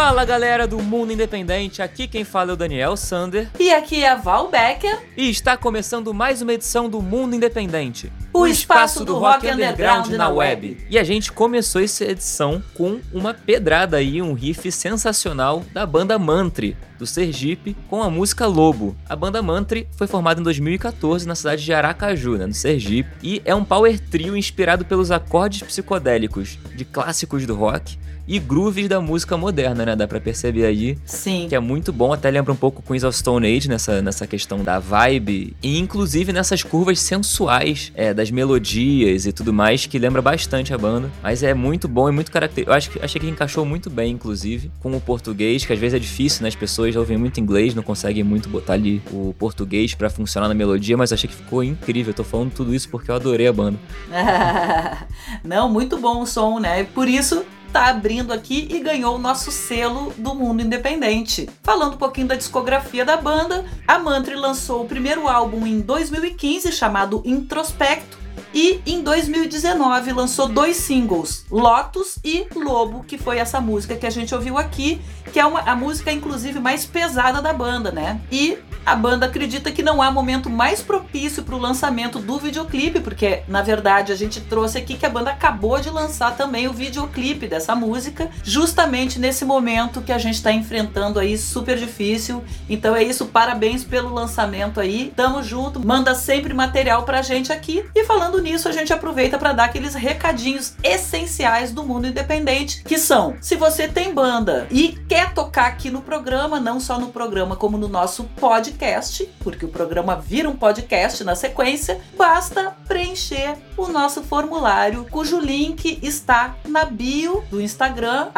[0.00, 3.50] Fala galera do Mundo Independente, aqui quem fala é o Daniel Sander.
[3.58, 4.96] E aqui é a Val Becker.
[5.16, 8.12] E está começando mais uma edição do Mundo Independente.
[8.32, 10.68] O, espaço, espaço, do, do rock, rock underground, underground, na web.
[10.68, 10.86] web.
[10.88, 16.16] E a gente começou essa edição com uma pedrada aí, um riff sensacional da banda
[16.16, 18.96] Mantri, do Sergipe, com a música Lobo.
[19.08, 23.42] A banda Mantri foi formada em 2014 na cidade de Aracaju, né, no Sergipe, e
[23.44, 27.98] é um power trio inspirado pelos acordes psicodélicos de clássicos do rock
[28.28, 29.96] e grooves da música moderna, né?
[29.96, 30.98] Dá pra perceber aí.
[31.06, 31.46] Sim.
[31.48, 34.62] Que é muito bom, até lembra um pouco Queens of Stone Age nessa, nessa questão
[34.62, 35.56] da vibe.
[35.62, 40.78] E inclusive nessas curvas sensuais é, das melodias e tudo mais, que lembra bastante a
[40.78, 41.10] banda.
[41.22, 42.70] Mas é muito bom e muito característico.
[42.70, 45.94] Eu acho que, achei que encaixou muito bem, inclusive, com o português, que às vezes
[45.94, 46.48] é difícil, né?
[46.48, 50.54] As pessoas ouvem muito inglês, não conseguem muito botar ali o português para funcionar na
[50.54, 52.10] melodia, mas achei que ficou incrível.
[52.10, 53.78] Eu tô falando tudo isso porque eu adorei a banda.
[55.42, 56.84] não, muito bom o som, né?
[56.84, 57.42] Por isso
[57.72, 61.48] tá abrindo aqui e ganhou o nosso selo do mundo independente.
[61.62, 66.72] Falando um pouquinho da discografia da banda, a Mantri lançou o primeiro álbum em 2015
[66.72, 68.17] chamado Introspecto
[68.52, 74.10] e em 2019 lançou dois singles, Lotus e Lobo, que foi essa música que a
[74.10, 75.00] gente ouviu aqui,
[75.32, 78.20] que é uma, a música inclusive mais pesada da banda, né?
[78.30, 78.58] E
[78.88, 83.42] a banda acredita que não há momento mais propício para o lançamento do videoclipe, porque
[83.46, 87.46] na verdade a gente trouxe aqui que a banda acabou de lançar também o videoclipe
[87.46, 92.42] dessa música, justamente nesse momento que a gente está enfrentando aí super difícil.
[92.68, 95.12] Então é isso, parabéns pelo lançamento aí.
[95.14, 97.84] Tamo junto, manda sempre material pra gente aqui.
[97.94, 102.98] E falando nisso, a gente aproveita para dar aqueles recadinhos essenciais do mundo independente, que
[102.98, 107.56] são: se você tem banda e quer tocar aqui no programa, não só no programa
[107.56, 113.88] como no nosso podcast porque o programa vira um podcast na sequência, basta preencher o
[113.88, 118.28] nosso formulário, cujo link está na bio do Instagram,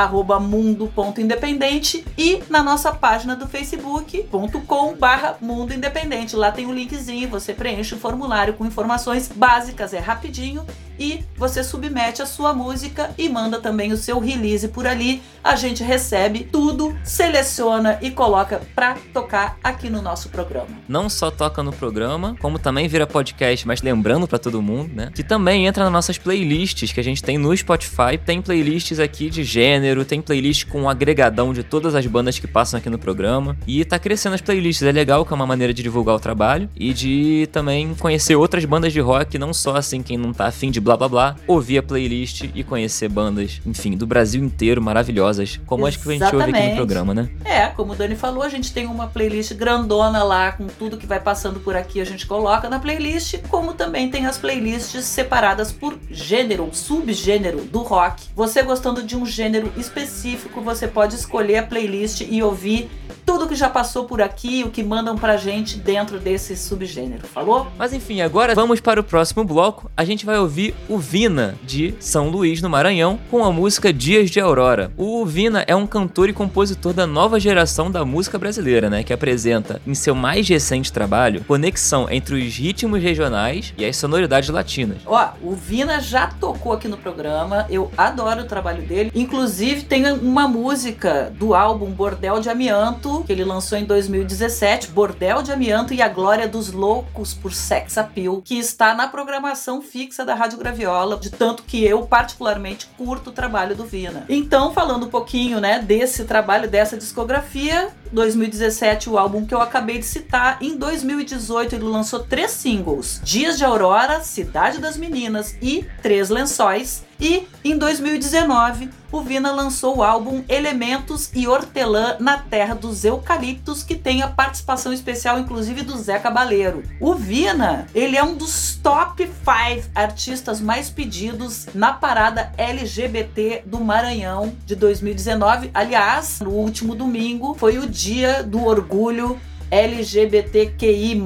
[0.40, 6.36] mundo.independente, e na nossa página do facebook.com barra Mundo Independente.
[6.36, 10.64] Lá tem o um linkzinho, você preenche o formulário com informações básicas, é rapidinho
[11.00, 15.22] e você submete a sua música e manda também o seu release por ali.
[15.42, 20.68] A gente recebe tudo, seleciona e coloca pra tocar aqui no nosso programa.
[20.86, 25.10] Não só toca no programa, como também vira podcast, mas lembrando para todo mundo, né?
[25.14, 28.18] Que também entra nas nossas playlists que a gente tem no Spotify.
[28.22, 32.46] Tem playlists aqui de gênero, tem playlist com um agregadão de todas as bandas que
[32.46, 33.56] passam aqui no programa.
[33.66, 36.68] E tá crescendo as playlists, é legal, que é uma maneira de divulgar o trabalho
[36.76, 40.70] e de também conhecer outras bandas de rock, não só assim quem não tá afim
[40.70, 45.60] de blá blá blá, ouvir a playlist e conhecer bandas, enfim, do Brasil inteiro, maravilhosas,
[45.66, 47.30] como acho que a gente ouve aqui no programa, né?
[47.44, 51.06] É, como o Dani falou, a gente tem uma playlist grandona lá, com tudo que
[51.06, 55.70] vai passando por aqui, a gente coloca na playlist, como também tem as playlists separadas
[55.70, 58.24] por gênero, subgênero do rock.
[58.34, 62.90] Você gostando de um gênero específico, você pode escolher a playlist e ouvir
[63.30, 67.68] tudo que já passou por aqui, o que mandam pra gente dentro desse subgênero, falou?
[67.78, 69.88] Mas enfim, agora vamos para o próximo bloco.
[69.96, 74.30] A gente vai ouvir o Vina, de São Luís, no Maranhão, com a música Dias
[74.30, 74.90] de Aurora.
[74.96, 79.04] O Vina é um cantor e compositor da nova geração da música brasileira, né?
[79.04, 84.48] Que apresenta, em seu mais recente trabalho, conexão entre os ritmos regionais e as sonoridades
[84.48, 84.98] latinas.
[85.06, 89.12] Ó, o Vina já tocou aqui no programa, eu adoro o trabalho dele.
[89.14, 95.42] Inclusive, tem uma música do álbum Bordel de Amianto, que ele lançou em 2017, Bordel
[95.42, 100.24] de Amianto e a Glória dos Loucos por Sex Appeal, que está na programação fixa
[100.24, 104.24] da Rádio Graviola, de tanto que eu particularmente curto o trabalho do Vina.
[104.28, 109.98] Então, falando um pouquinho, né, desse trabalho, dessa discografia, 2017 o álbum que eu acabei
[109.98, 115.86] de citar, em 2018 ele lançou três singles: Dias de Aurora, Cidade das Meninas e
[116.02, 117.04] Três Lençóis.
[117.20, 123.82] E em 2019, o Vina lançou o álbum Elementos e Hortelã na Terra dos Eucaliptos,
[123.82, 126.82] que tem a participação especial inclusive do Zé Cabaleiro.
[126.98, 133.80] O Vina, ele é um dos top 5 artistas mais pedidos na parada LGBT do
[133.80, 135.70] Maranhão de 2019.
[135.74, 139.38] Aliás, no último domingo foi o dia do orgulho
[139.70, 141.20] LGBTQI+,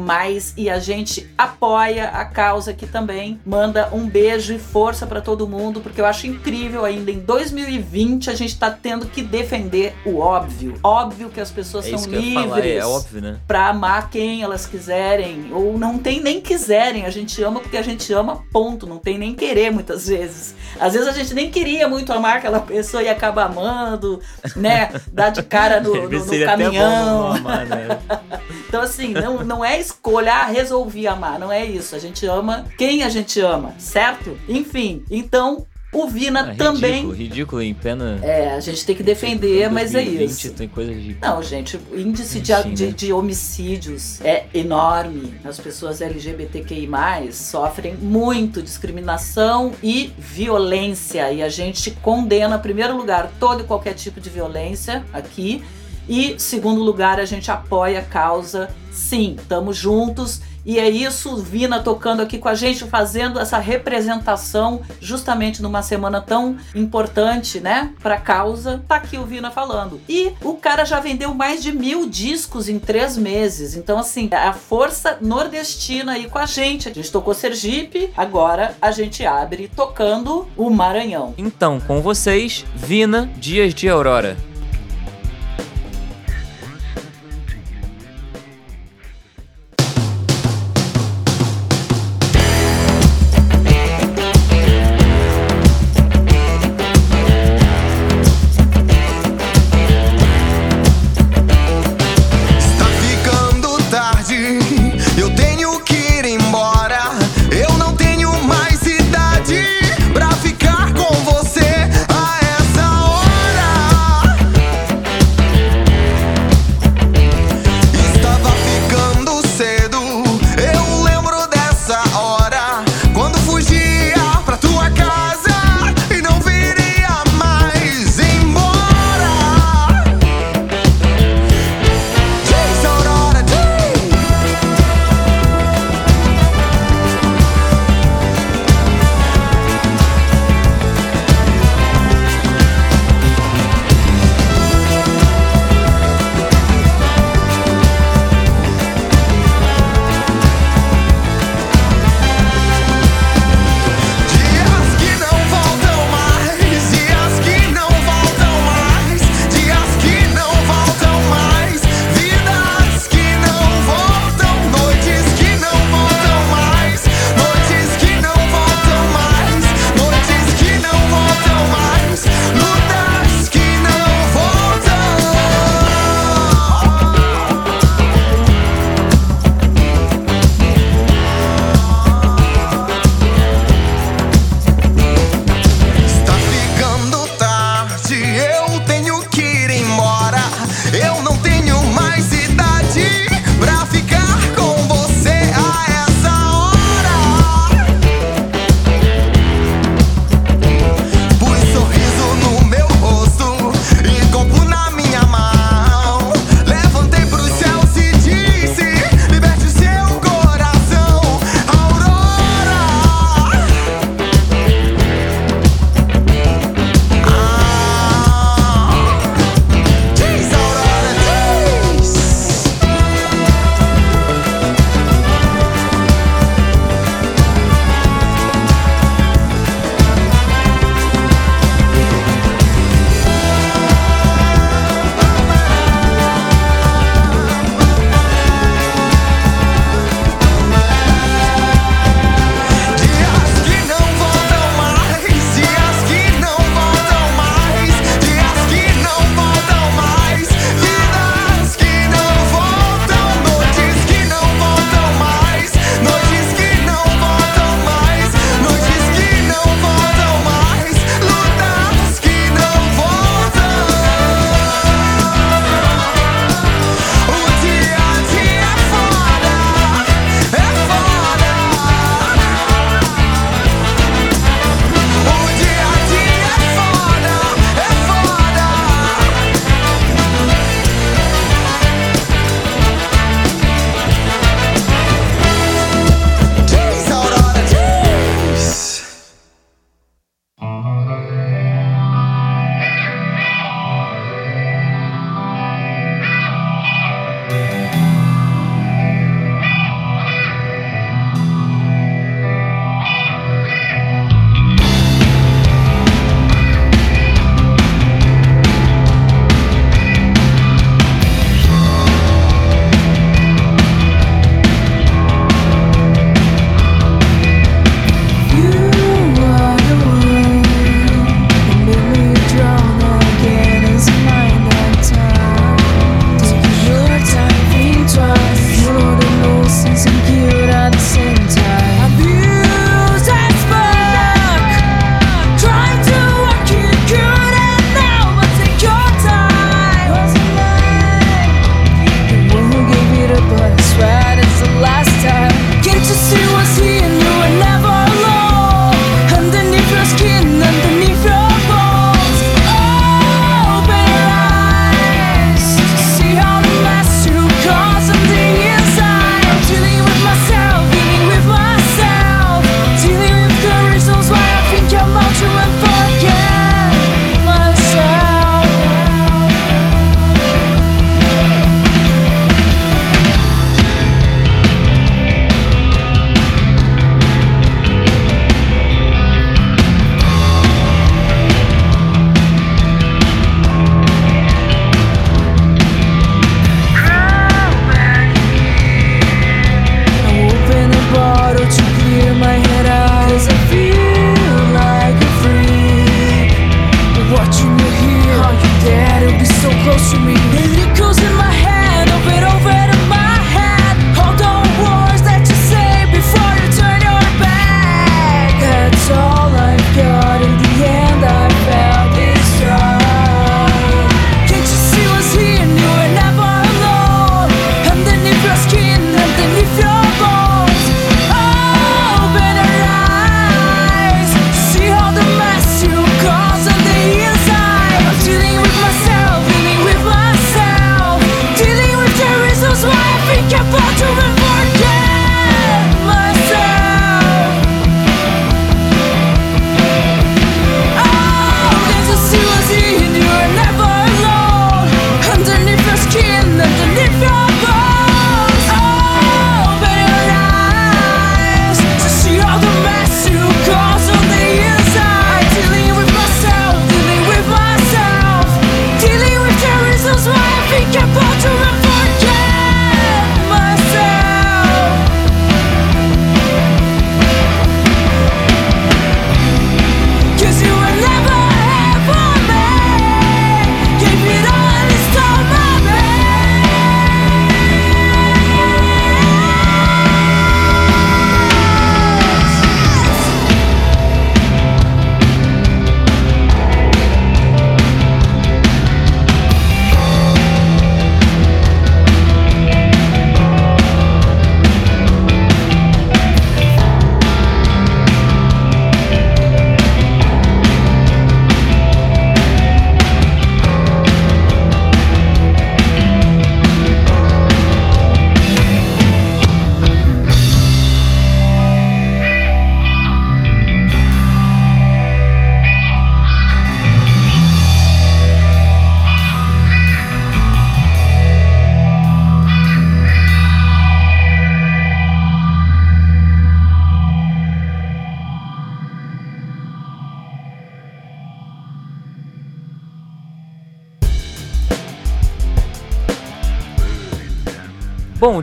[0.56, 3.40] e a gente apoia a causa aqui também.
[3.44, 8.30] Manda um beijo e força para todo mundo, porque eu acho incrível ainda em 2020
[8.30, 10.74] a gente tá tendo que defender o óbvio.
[10.82, 13.36] Óbvio que as pessoas é são livres falar, é óbvio, né?
[13.46, 17.82] pra amar quem elas quiserem, ou não tem nem quiserem, a gente ama porque a
[17.82, 20.54] gente ama, ponto, não tem nem querer muitas vezes.
[20.78, 24.20] Às vezes a gente nem queria muito amar aquela pessoa e acaba amando,
[24.56, 24.90] né?
[25.12, 27.32] Dá de cara no, no, no caminhão.
[27.32, 27.98] Amar, né?
[28.68, 31.94] Então, assim, não, não é escolha, ah, resolvi amar, não é isso.
[31.94, 34.38] A gente ama quem a gente ama, certo?
[34.48, 37.12] Enfim, então o Vina ah, ridículo, também.
[37.12, 38.18] Ridículo, em pena.
[38.20, 40.52] É, a gente tem que defender, mas é isso.
[40.52, 41.16] Tem coisas de.
[41.22, 45.34] Não, gente, o índice de, de, de, homicídios é enorme.
[45.44, 51.32] As pessoas LGBTQI sofrem muito discriminação e violência.
[51.32, 55.62] E a gente condena, em primeiro lugar, todo e qualquer tipo de violência aqui.
[56.08, 58.68] E, segundo lugar, a gente apoia a causa.
[58.90, 60.40] Sim, estamos juntos.
[60.66, 66.22] E é isso, Vina tocando aqui com a gente, fazendo essa representação justamente numa semana
[66.22, 68.82] tão importante, né, pra causa.
[68.88, 70.00] Tá aqui o Vina falando.
[70.08, 73.76] E o cara já vendeu mais de mil discos em três meses.
[73.76, 76.88] Então, assim, a força nordestina aí com a gente.
[76.88, 81.34] A gente tocou Sergipe, agora a gente abre tocando o Maranhão.
[81.36, 84.53] Então, com vocês, Vina Dias de Aurora.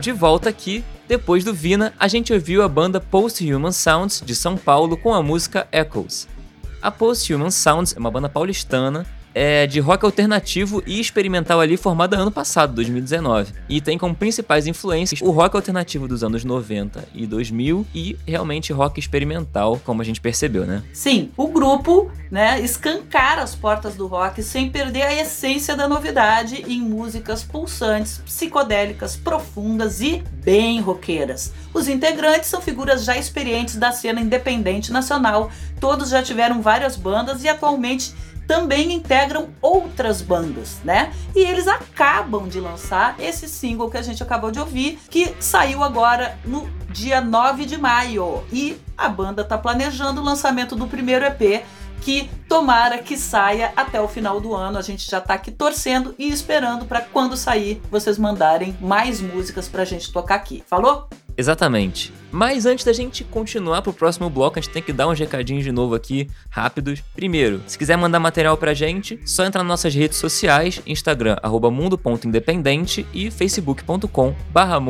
[0.02, 4.34] De volta aqui, depois do Vina, a gente ouviu a banda Post Human Sounds de
[4.34, 6.26] São Paulo com a música Echoes.
[6.82, 11.76] A Post Human Sounds é uma banda paulistana é de rock alternativo e experimental ali
[11.76, 13.52] formada ano passado, 2019.
[13.68, 18.72] E tem como principais influências o rock alternativo dos anos 90 e 2000 e realmente
[18.72, 20.82] rock experimental, como a gente percebeu, né?
[20.92, 26.64] Sim, o grupo, né, escancara as portas do rock sem perder a essência da novidade
[26.66, 31.52] em músicas pulsantes, psicodélicas, profundas e bem roqueiras.
[31.72, 37.42] Os integrantes são figuras já experientes da cena independente nacional, todos já tiveram várias bandas
[37.44, 38.14] e atualmente
[38.46, 41.12] também integram outras bandas, né?
[41.34, 45.82] E eles acabam de lançar esse single que a gente acabou de ouvir, que saiu
[45.82, 48.44] agora no dia 9 de maio.
[48.52, 51.64] E a banda tá planejando o lançamento do primeiro EP,
[52.02, 54.76] que tomara que saia até o final do ano.
[54.76, 59.68] A gente já tá aqui torcendo e esperando para quando sair vocês mandarem mais músicas
[59.68, 60.62] pra gente tocar aqui.
[60.66, 61.08] Falou?
[61.36, 62.12] Exatamente.
[62.32, 65.62] Mas antes da gente continuar pro próximo bloco, a gente tem que dar uns recadinhos
[65.62, 67.02] de novo aqui, rápidos.
[67.14, 71.70] Primeiro, se quiser mandar material pra gente, só entrar nas nossas redes sociais, Instagram, arroba
[71.70, 74.80] mundo.independente e facebook.com barra.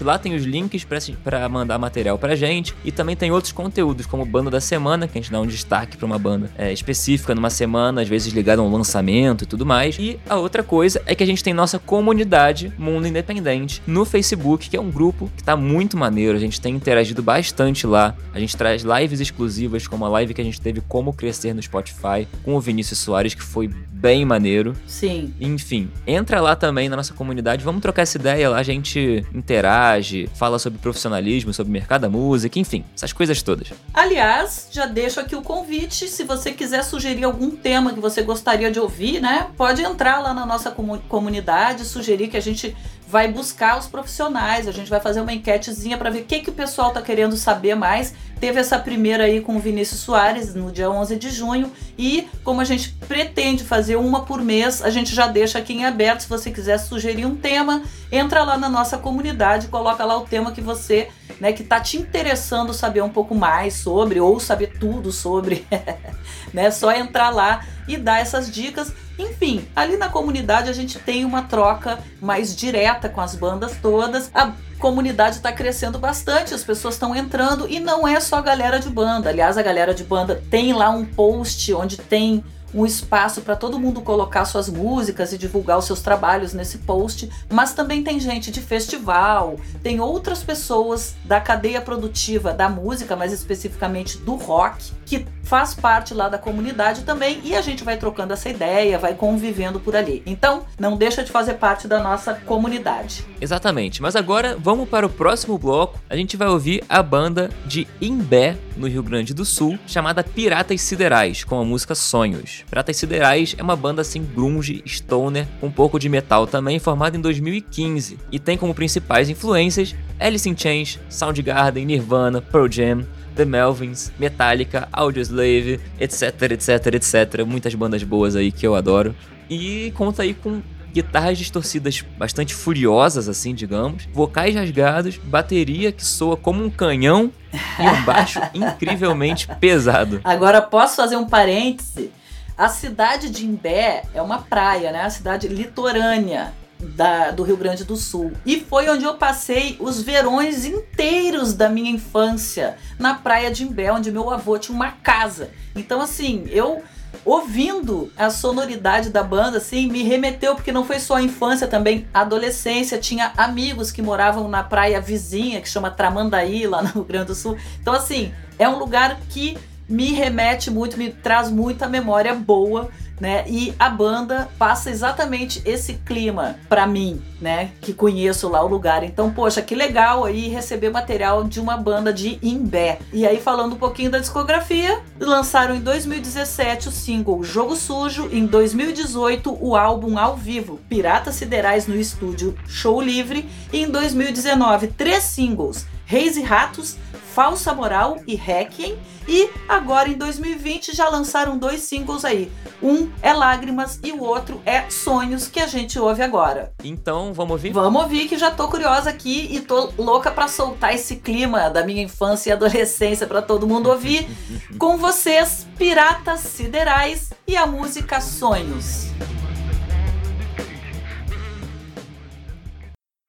[0.00, 0.86] Lá tem os links
[1.22, 5.18] pra mandar material pra gente e também tem outros conteúdos, como Banda da Semana, que
[5.18, 8.62] a gente dá um destaque pra uma banda é, específica numa semana, às vezes ligada
[8.62, 9.98] a um lançamento e tudo mais.
[9.98, 14.70] E a outra coisa é que a gente tem nossa comunidade Mundo Independente no Facebook,
[14.70, 16.36] que é um grupo que tá muito maneiro.
[16.36, 18.14] A gente tem interagido bastante lá.
[18.32, 21.62] A gente traz lives exclusivas, como a live que a gente teve Como Crescer no
[21.62, 24.76] Spotify, com o Vinícius Soares, que foi bem maneiro.
[24.86, 25.32] Sim.
[25.40, 30.28] Enfim, entra lá também na nossa comunidade, vamos trocar essa ideia lá, a gente interage,
[30.34, 33.72] fala sobre profissionalismo, sobre mercado da música, enfim, essas coisas todas.
[33.94, 38.70] Aliás, já deixo aqui o convite, se você quiser sugerir algum tema que você gostaria
[38.70, 39.46] de ouvir, né?
[39.56, 42.76] Pode entrar lá na nossa comu- comunidade, sugerir que a gente
[43.14, 46.50] vai buscar os profissionais, a gente vai fazer uma enquetezinha para ver o que, que
[46.50, 48.12] o pessoal tá querendo saber mais.
[48.40, 52.60] Teve essa primeira aí com o Vinícius Soares no dia 11 de junho e como
[52.60, 56.22] a gente pretende fazer uma por mês, a gente já deixa aqui em aberto.
[56.22, 60.50] Se você quiser sugerir um tema, entra lá na nossa comunidade, coloca lá o tema
[60.50, 65.12] que você, né, que tá te interessando saber um pouco mais sobre ou saber tudo
[65.12, 65.64] sobre,
[66.52, 66.68] né?
[66.72, 68.92] Só entrar lá e dar essas dicas.
[69.18, 74.30] Enfim, ali na comunidade a gente tem uma troca mais direta com as bandas todas.
[74.34, 78.90] A comunidade está crescendo bastante, as pessoas estão entrando e não é só galera de
[78.90, 79.30] banda.
[79.30, 83.78] Aliás, a galera de banda tem lá um post onde tem um espaço para todo
[83.78, 88.50] mundo colocar suas músicas e divulgar os seus trabalhos nesse post, mas também tem gente
[88.50, 95.26] de festival, tem outras pessoas da cadeia produtiva da música, mais especificamente do rock, que
[95.44, 99.78] faz parte lá da comunidade também e a gente vai trocando essa ideia, vai convivendo
[99.78, 100.22] por ali.
[100.26, 103.24] Então, não deixa de fazer parte da nossa comunidade.
[103.40, 104.00] Exatamente.
[104.00, 105.98] Mas agora vamos para o próximo bloco.
[106.08, 110.80] A gente vai ouvir a banda de Imbé, no Rio Grande do Sul, chamada Piratas
[110.80, 112.64] Siderais, com a música Sonhos.
[112.68, 117.16] Piratas Siderais é uma banda assim grunge, stoner, com um pouco de metal também, formada
[117.16, 123.44] em 2015 e tem como principais influências Alice in Chains, Soundgarden, Nirvana, Pearl Jam, The
[123.44, 127.44] Melvins, Metallica, Audioslave, etc, etc, etc.
[127.46, 129.14] Muitas bandas boas aí que eu adoro.
[129.50, 130.62] E conta aí com
[130.94, 137.82] guitarras distorcidas bastante furiosas, assim, digamos, vocais rasgados, bateria que soa como um canhão e
[137.82, 140.20] um baixo incrivelmente pesado.
[140.22, 142.12] Agora posso fazer um parêntese?
[142.56, 145.02] A cidade de Imbé é uma praia, né?
[145.02, 148.32] A cidade litorânea da, do Rio Grande do Sul.
[148.46, 153.90] E foi onde eu passei os verões inteiros da minha infância, na praia de Imbé,
[153.90, 155.50] onde meu avô tinha uma casa.
[155.74, 156.84] Então, assim, eu
[157.24, 162.06] ouvindo a sonoridade da banda, assim, me remeteu, porque não foi só a infância, também
[162.12, 162.98] a adolescência.
[162.98, 167.34] Tinha amigos que moravam na praia vizinha, que chama Tramandaí, lá no Rio Grande do
[167.34, 167.56] Sul.
[167.80, 172.88] Então, assim, é um lugar que me remete muito, me traz muita memória boa
[173.20, 173.44] né?
[173.46, 177.70] E a banda passa exatamente esse clima para mim, né?
[177.80, 179.02] Que conheço lá o lugar.
[179.04, 182.98] Então, poxa, que legal aí receber material de uma banda de Imbé.
[183.12, 188.46] E aí, falando um pouquinho da discografia, lançaram em 2017 o single Jogo Sujo, em
[188.46, 195.24] 2018 o álbum ao vivo Piratas Siderais no estúdio Show Livre, e em 2019 três
[195.24, 196.96] singles Reis e Ratos,
[197.34, 198.96] Falsa Moral e Requiem.
[199.26, 202.50] E agora em 2020 já lançaram dois singles aí.
[202.80, 206.72] Um é Lágrimas e o outro é Sonhos, que a gente ouve agora.
[206.84, 207.72] Então, vamos ouvir?
[207.72, 211.84] Vamos ouvir que já tô curiosa aqui e tô louca para soltar esse clima da
[211.84, 214.28] minha infância e adolescência para todo mundo ouvir.
[214.78, 219.08] Com vocês, Piratas Siderais e a música Sonhos.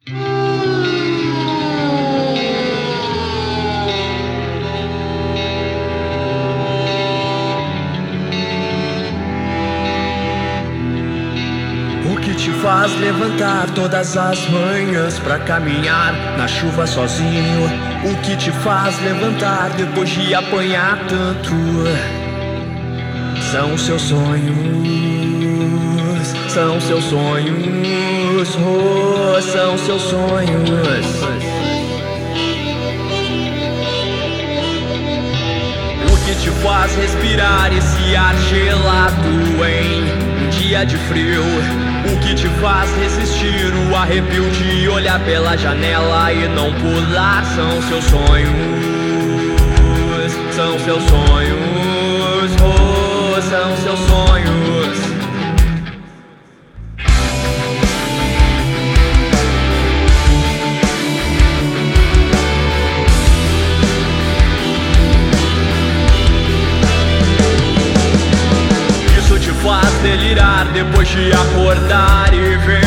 [0.08, 0.75] O
[12.65, 17.69] faz levantar todas as manhãs pra caminhar na chuva sozinho?
[18.04, 21.54] O que te faz levantar depois de apanhar tanto?
[23.51, 24.58] São seus sonhos,
[26.47, 31.45] são seus sonhos, oh, são seus sonhos.
[36.25, 39.30] Que te faz respirar esse ar gelado
[39.63, 40.01] em
[40.43, 41.43] um dia de frio?
[42.12, 47.44] O que te faz resistir o arrepio de olhar pela janela e não pular?
[47.56, 48.52] São seus sonhos,
[50.52, 55.14] são seus sonhos, oh, são seus sonhos.
[70.63, 72.86] Depois de acordar e ver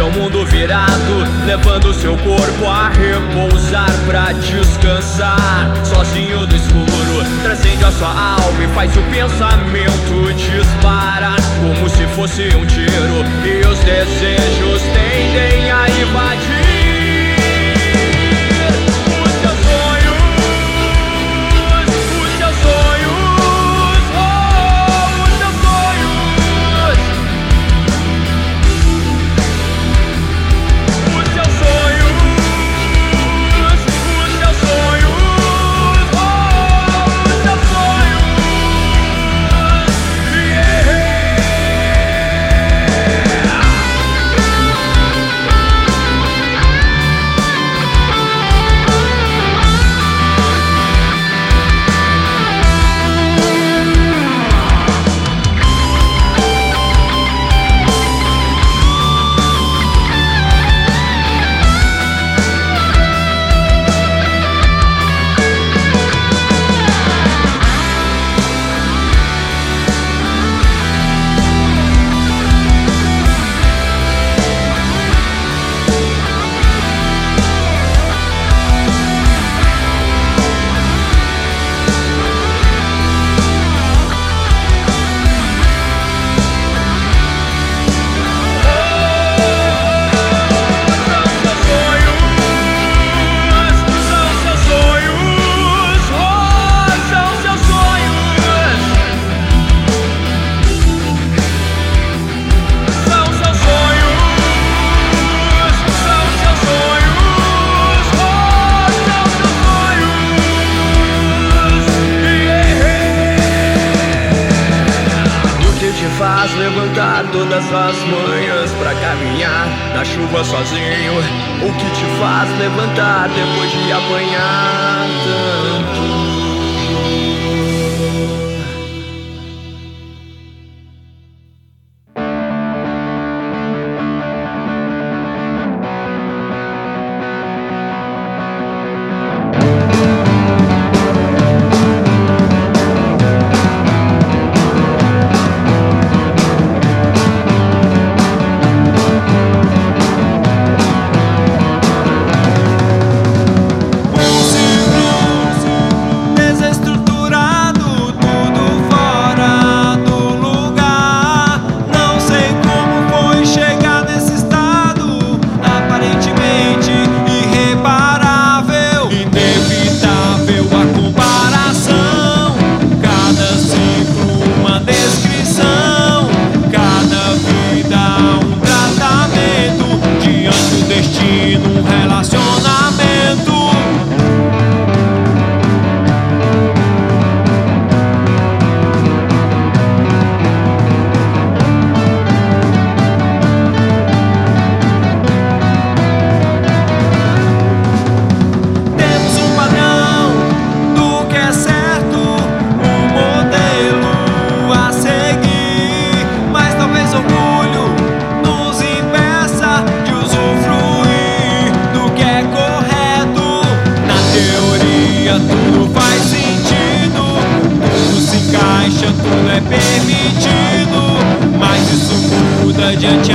[0.00, 5.70] seu mundo virado, levando seu corpo a repousar pra descansar.
[5.84, 12.48] Sozinho do escuro, transcende a sua alma e faz o pensamento disparar como se fosse
[12.56, 13.24] um tiro.
[13.44, 16.69] E os desejos tendem a invadir.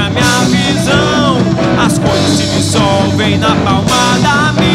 [0.09, 1.37] minha visão,
[1.83, 4.74] as coisas se dissolvem na palma da minha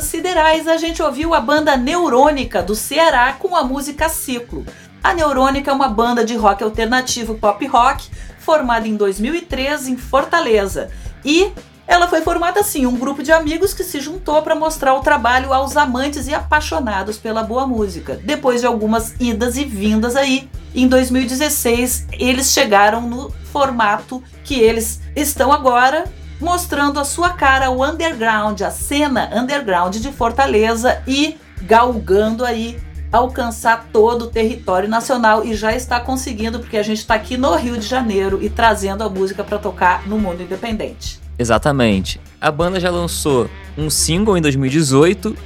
[0.00, 4.64] Notas Siderais, a gente ouviu a banda Neurônica do Ceará com a música Ciclo.
[5.04, 8.08] A Neurônica é uma banda de rock alternativo pop rock
[8.38, 10.90] formada em 2003 em Fortaleza.
[11.22, 11.52] E
[11.86, 15.52] ela foi formada assim, um grupo de amigos que se juntou para mostrar o trabalho
[15.52, 18.18] aos amantes e apaixonados pela boa música.
[18.24, 24.98] Depois de algumas idas e vindas aí, em 2016 eles chegaram no formato que eles
[25.14, 26.04] estão agora,
[26.40, 32.78] mostrando a sua cara, o underground, a cena underground de Fortaleza e galgando aí
[33.12, 37.54] alcançar todo o território nacional e já está conseguindo porque a gente está aqui no
[37.56, 41.20] Rio de Janeiro e trazendo a música para tocar no mundo independente.
[41.38, 42.20] Exatamente.
[42.40, 45.36] A banda já lançou um single em 2018,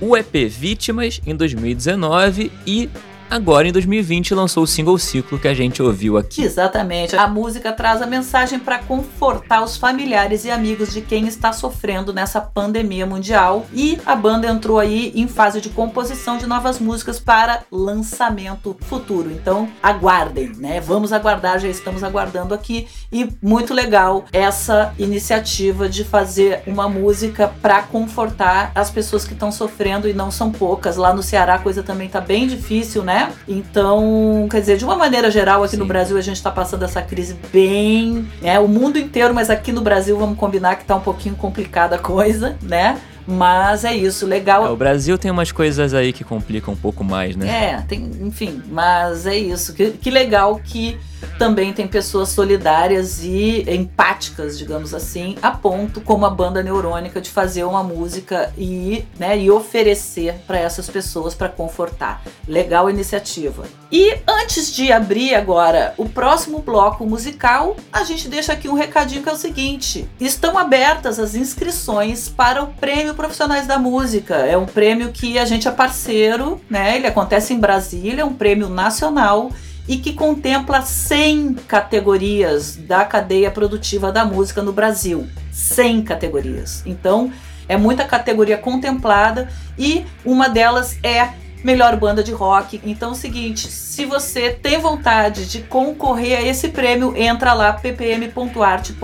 [0.00, 2.90] o EP Vítimas em 2019 e
[3.30, 6.42] agora em 2020 lançou o single Ciclo que a gente ouviu aqui.
[6.42, 7.16] Exatamente.
[7.16, 12.12] A música traz a mensagem para confortar os familiares e amigos de quem está sofrendo
[12.12, 13.66] nessa pandemia mundial.
[13.72, 19.30] E a banda entrou aí em fase de composição de novas músicas para lançamento futuro.
[19.30, 20.80] Então, aguardem, né?
[20.80, 22.86] Vamos aguardar, já estamos aguardando aqui.
[23.10, 29.50] E muito legal essa iniciativa de fazer uma música para confortar as pessoas que estão
[29.50, 30.96] sofrendo e não são poucas.
[30.96, 33.13] Lá no Ceará a coisa também tá bem difícil, né?
[33.48, 35.78] Então, quer dizer, de uma maneira geral, aqui Sim.
[35.78, 38.58] no Brasil a gente está passando essa crise bem, né?
[38.58, 41.98] O mundo inteiro, mas aqui no Brasil vamos combinar que tá um pouquinho complicada a
[41.98, 42.98] coisa, né?
[43.26, 44.70] Mas é isso, É, legal.
[44.70, 47.48] o Brasil tem umas coisas aí que complicam um pouco mais, né?
[47.48, 49.72] É, tem, enfim, mas é isso.
[49.72, 50.98] Que, que legal que
[51.38, 57.30] também tem pessoas solidárias e empáticas, digamos assim, a ponto, como a banda neurônica, de
[57.30, 62.22] fazer uma música e, né, e oferecer para essas pessoas para confortar.
[62.46, 63.64] Legal iniciativa.
[63.90, 69.22] E antes de abrir agora o próximo bloco musical, a gente deixa aqui um recadinho
[69.22, 74.34] que é o seguinte: estão abertas as inscrições para o Prêmio Profissionais da Música.
[74.34, 76.96] É um prêmio que a gente é parceiro, né?
[76.96, 79.50] Ele acontece em Brasília, é um prêmio nacional
[79.86, 85.28] e que contempla 100 categorias da cadeia produtiva da música no Brasil.
[85.52, 86.82] 100 categorias.
[86.86, 87.32] Então,
[87.68, 91.30] é muita categoria contemplada e uma delas é
[91.64, 92.80] melhor banda de rock.
[92.84, 97.72] Então é o seguinte, se você tem vontade de concorrer a esse prêmio, entra lá
[97.72, 99.00] ppm.arte.br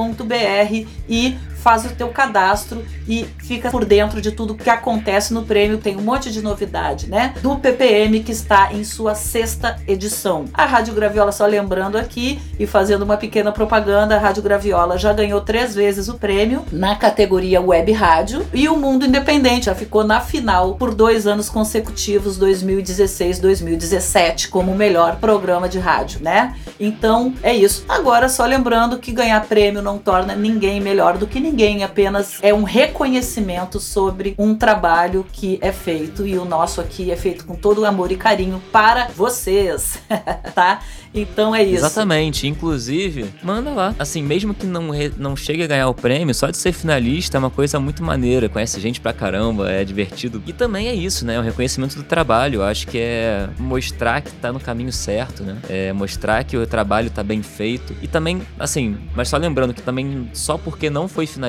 [1.09, 5.79] e faz o teu cadastro e fica por dentro de tudo que acontece no prêmio.
[5.79, 7.35] Tem um monte de novidade, né?
[7.42, 10.46] Do PPM que está em sua sexta edição.
[10.55, 15.12] A Rádio Graviola, só lembrando aqui e fazendo uma pequena propaganda, a Rádio Graviola já
[15.12, 20.05] ganhou três vezes o prêmio na categoria Web Rádio e o Mundo Independente já ficou
[20.05, 26.55] na final por dois anos consecutivos, 2016, 2017, como o melhor programa de rádio, né?
[26.79, 27.85] Então é isso.
[27.88, 31.50] Agora só lembrando que ganhar prêmio não torna ninguém melhor do que ninguém,
[31.85, 37.17] apenas é um reconhecimento sobre um trabalho que é feito e o nosso aqui é
[37.17, 39.99] feito com todo o amor e carinho para vocês,
[40.55, 40.81] tá?
[41.13, 41.85] Então é isso.
[41.85, 42.47] Exatamente.
[42.47, 43.95] Inclusive, manda lá.
[43.99, 47.39] Assim, mesmo que não, não chegue a ganhar o prêmio, só de ser finalista é
[47.39, 48.49] uma coisa muito maneira.
[48.49, 50.43] Conhece gente pra caramba, é divertido.
[50.47, 51.39] E também é isso, né?
[51.39, 52.57] O reconhecimento do trabalho.
[52.57, 55.59] Eu acho que é mostrar que tá no caminho certo, né?
[55.69, 57.95] É mostrar que o trabalho tá bem feito.
[58.01, 61.39] E também, assim, mas só lembrando que também só porque não foi finalista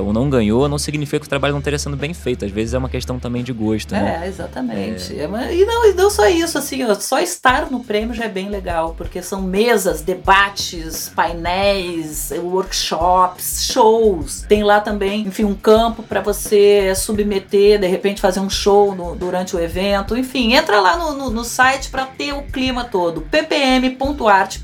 [0.00, 2.44] ou não ganhou, não significa que o trabalho não esteja sendo bem feito.
[2.44, 4.20] Às vezes é uma questão também de gosto, né?
[4.22, 5.18] É, exatamente.
[5.18, 8.24] É, mas- E, não, e não só isso, assim, ó, só estar no prêmio já
[8.24, 14.44] é bem legal, porque são mesas, debates, painéis, workshops, shows.
[14.48, 19.14] Tem lá também, enfim, um campo para você submeter, de repente fazer um show no-
[19.16, 20.16] durante o evento.
[20.16, 23.22] Enfim, entra lá no, no- no site para ter o clima todo.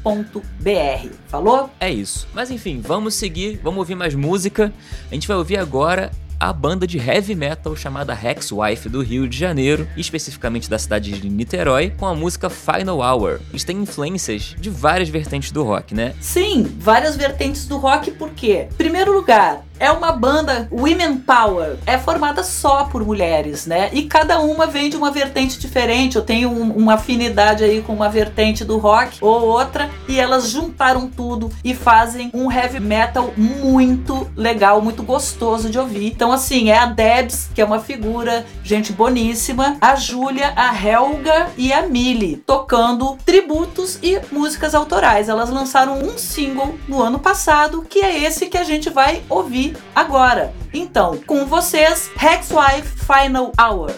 [0.05, 1.09] ppm.arte.br.
[1.29, 1.71] Falou?
[1.81, 2.27] É isso.
[2.33, 4.73] Mas enfim, vamos seguir, vamos ouvir mais música.
[5.11, 9.37] A gente vai ouvir agora a banda de heavy metal chamada Hexwife do Rio de
[9.37, 13.41] Janeiro, especificamente da cidade de Niterói, com a música Final Hour.
[13.51, 16.15] Eles têm influências de várias vertentes do rock, né?
[16.21, 18.69] Sim, várias vertentes do rock, por quê?
[18.77, 23.91] Primeiro lugar, é uma banda Women Power, é formada só por mulheres, né?
[23.93, 26.17] E cada uma vem de uma vertente diferente.
[26.17, 30.49] Eu tenho um- uma afinidade aí com uma vertente do rock ou outra, e elas
[30.49, 36.07] juntaram tudo e fazem um heavy metal muito legal, muito gostoso de ouvir.
[36.07, 41.49] Então, assim, é a Debs, que é uma figura, gente boníssima, a Júlia, a Helga
[41.59, 45.29] e a Millie, tocando tributos e músicas autorais.
[45.29, 49.74] Elas lançaram um single no ano passado, que é esse que a gente vai ouvir
[49.95, 50.53] agora.
[50.73, 53.91] Então, com vocês, Hexwife Final Hour.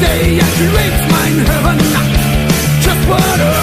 [0.00, 1.78] day as she leaves mine heaven.
[2.80, 3.55] Just what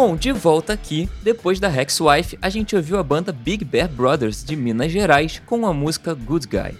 [0.00, 4.44] Bom, de volta aqui, depois da Hexwife, a gente ouviu a banda Big Bear Brothers
[4.44, 6.78] de Minas Gerais com a música Good Guy.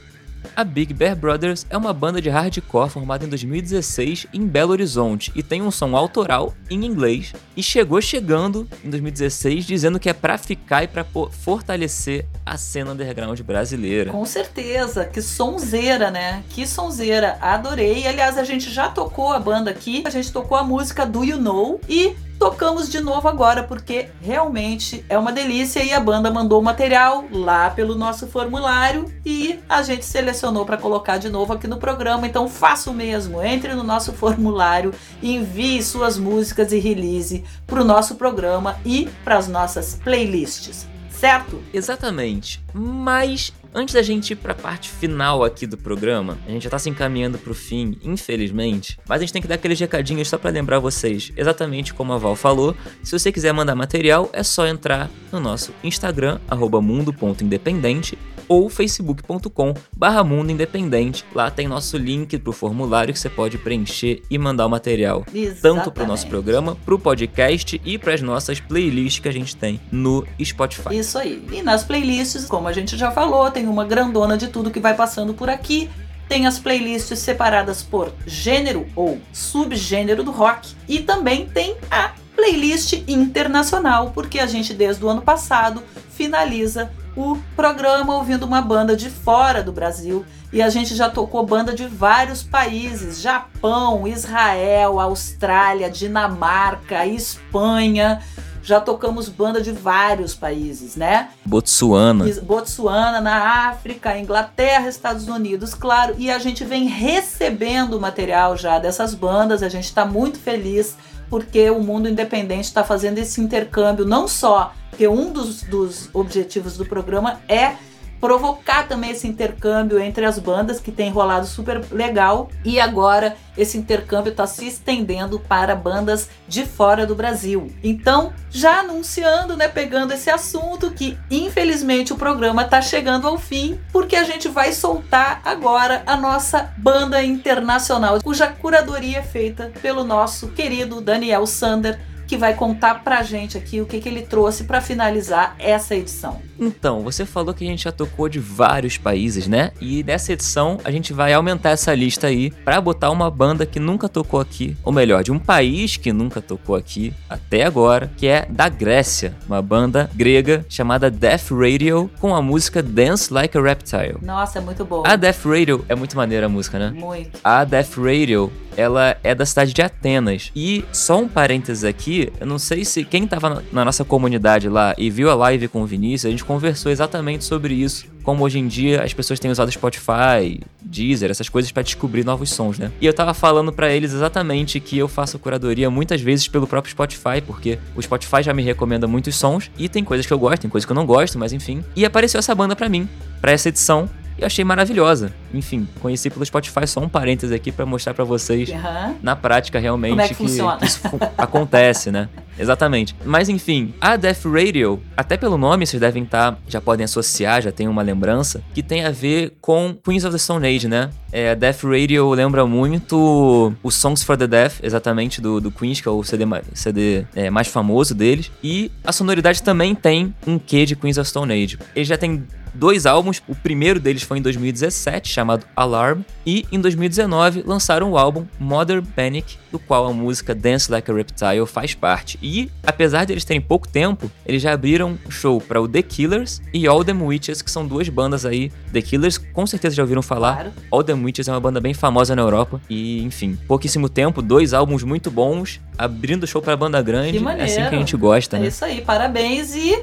[0.54, 5.32] A Big Bear Brothers é uma banda de hardcore formada em 2016 em Belo Horizonte
[5.34, 10.12] e tem um som autoral em inglês e chegou chegando em 2016 dizendo que é
[10.12, 14.12] pra ficar e pra fortalecer a cena underground brasileira.
[14.12, 16.44] Com certeza, que sonzeira, né?
[16.50, 18.06] Que sonzeira, adorei.
[18.06, 21.38] Aliás, a gente já tocou a banda aqui, a gente tocou a música Do You
[21.38, 26.60] Know e tocamos de novo agora porque realmente é uma delícia e a banda mandou
[26.60, 31.66] o material lá pelo nosso formulário e a gente selecionou para colocar de novo aqui
[31.66, 32.26] no programa.
[32.26, 37.84] Então faça o mesmo, entre no nosso formulário envie suas músicas e release para o
[37.84, 41.62] nosso programa e para as nossas playlists, certo?
[41.72, 42.62] Exatamente.
[42.72, 46.78] Mas antes da gente ir pra parte final aqui do programa, a gente já tá
[46.78, 48.98] se encaminhando pro fim, infelizmente.
[49.08, 52.18] Mas a gente tem que dar aqueles recadinhos só pra lembrar vocês, exatamente como a
[52.18, 52.76] Val falou.
[53.02, 56.40] Se você quiser mandar material, é só entrar no nosso Instagram,
[56.82, 58.18] mundo.independente
[58.48, 61.24] ou facebook.com barra mundo independente.
[61.34, 65.24] Lá tem nosso link pro formulário que você pode preencher e mandar o material.
[65.60, 66.28] Tanto pro nosso Exatamente.
[66.28, 70.96] programa, pro podcast e pras nossas playlists que a gente tem no Spotify.
[70.96, 71.46] Isso aí.
[71.52, 74.94] E nas playlists, como a gente já falou, tem uma grandona de tudo que vai
[74.94, 75.90] passando por aqui.
[76.28, 80.74] Tem as playlists separadas por gênero ou subgênero do rock.
[80.86, 86.88] E também tem a playlist internacional, porque a gente, desde o ano passado, finaliza
[87.18, 90.24] o programa ouvindo uma banda de fora do Brasil.
[90.52, 98.22] E a gente já tocou banda de vários países: Japão, Israel, Austrália, Dinamarca, Espanha.
[98.62, 101.30] Já tocamos banda de vários países, né?
[101.44, 102.26] Botsuana.
[102.42, 106.14] Botsuana, na África, Inglaterra, Estados Unidos, claro.
[106.18, 109.62] E a gente vem recebendo material já dessas bandas.
[109.62, 110.96] A gente está muito feliz
[111.28, 116.76] porque o mundo independente está fazendo esse intercâmbio, não só porque um dos, dos objetivos
[116.76, 117.76] do programa é
[118.20, 123.76] provocar também esse intercâmbio entre as bandas que tem rolado super legal e agora esse
[123.76, 127.72] intercâmbio está se estendendo para bandas de fora do Brasil.
[127.82, 133.78] Então, já anunciando, né, pegando esse assunto que infelizmente o programa está chegando ao fim,
[133.92, 140.04] porque a gente vai soltar agora a nossa banda internacional, cuja curadoria é feita pelo
[140.04, 141.98] nosso querido Daniel Sander,
[142.28, 146.40] que vai contar pra gente aqui o que, que ele trouxe para finalizar essa edição.
[146.60, 149.72] Então, você falou que a gente já tocou de vários países, né?
[149.80, 153.80] E nessa edição a gente vai aumentar essa lista aí pra botar uma banda que
[153.80, 158.26] nunca tocou aqui, ou melhor, de um país que nunca tocou aqui até agora, que
[158.26, 163.62] é da Grécia, uma banda grega chamada Death Radio com a música Dance Like a
[163.62, 164.18] Reptile.
[164.20, 165.02] Nossa, é muito bom.
[165.06, 166.90] A Death Radio é muito maneira a música, né?
[166.90, 167.38] Muito.
[167.42, 170.50] A Death Radio, ela é da cidade de Atenas.
[170.54, 174.94] E só um parênteses aqui, eu não sei se quem tava na- nossa comunidade lá
[174.98, 178.06] e viu a live com o Vinícius, a gente conversou exatamente sobre isso.
[178.22, 182.50] Como hoje em dia as pessoas têm usado Spotify, Deezer, essas coisas pra descobrir novos
[182.50, 182.90] sons, né?
[183.00, 186.90] E eu tava falando pra eles exatamente que eu faço curadoria muitas vezes pelo próprio
[186.90, 190.62] Spotify, porque o Spotify já me recomenda muitos sons e tem coisas que eu gosto,
[190.62, 191.82] tem coisas que eu não gosto, mas enfim.
[191.96, 193.08] E apareceu essa banda pra mim,
[193.40, 194.08] pra essa edição.
[194.38, 195.32] E eu achei maravilhosa.
[195.52, 199.16] Enfim, conheci pelo Spotify só um parênteses aqui pra mostrar pra vocês Aham.
[199.22, 200.78] na prática realmente Como é que funciona?
[200.84, 202.28] isso fu- acontece, né?
[202.58, 203.14] Exatamente.
[203.24, 207.70] Mas enfim, a Death Radio, até pelo nome vocês devem estar, já podem associar, já
[207.72, 211.10] tem uma lembrança, que tem a ver com Queens of the Stone Age, né?
[211.32, 216.00] É, a Death Radio lembra muito o Songs for the Deaf, exatamente, do, do Queens,
[216.00, 218.50] que é o CD, CD é, mais famoso deles.
[218.62, 221.78] E a sonoridade também tem um quê de Queens of Stone Age.
[221.94, 223.42] Ele já tem dois álbuns.
[223.48, 229.04] O primeiro deles foi em 2017, chamado Alarm, e em 2019 lançaram o álbum Modern
[229.04, 232.38] Panic, do qual a música Dance Like a Reptile faz parte.
[232.42, 236.60] E, apesar de eles terem pouco tempo, eles já abriram show para o The Killers
[236.72, 238.70] e All Them Witches, que são duas bandas aí.
[238.92, 240.54] The Killers, com certeza já ouviram falar.
[240.54, 240.72] Claro.
[240.90, 242.80] All Them Witches é uma banda bem famosa na Europa.
[242.88, 247.38] E, enfim, pouquíssimo tempo, dois álbuns muito bons, abrindo show pra banda grande.
[247.38, 248.66] Que é assim que a gente gosta, É né?
[248.68, 250.00] isso aí, parabéns e.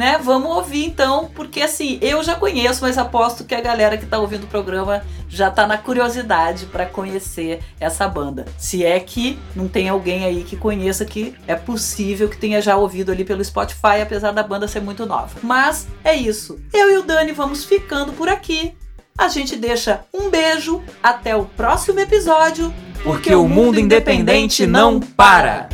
[0.00, 4.06] Né, vamos ouvir então, porque assim, eu já conheço, mas aposto que a galera que
[4.06, 8.46] tá ouvindo o programa já tá na curiosidade para conhecer essa banda.
[8.56, 12.78] Se é que não tem alguém aí que conheça que é possível que tenha já
[12.78, 15.38] ouvido ali pelo Spotify, apesar da banda ser muito nova.
[15.42, 16.58] Mas é isso.
[16.72, 18.72] Eu e o Dani vamos ficando por aqui.
[19.18, 22.72] A gente deixa um beijo, até o próximo episódio,
[23.04, 25.68] Porque o mundo independente não para.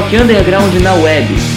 [0.00, 1.49] Rock underground na web.